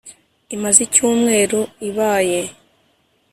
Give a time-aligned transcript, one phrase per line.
[0.55, 2.41] Imaze icyumweru ibaye.